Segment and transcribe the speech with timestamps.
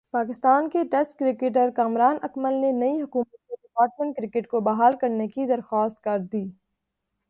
[0.13, 5.45] پاکستان کے ٹیسٹ کرکٹرکامران اکمل نے نئی حکومت سے ڈپارٹمنٹ کرکٹ کو بحال کرنے کی
[5.47, 6.43] درخواست کردی۔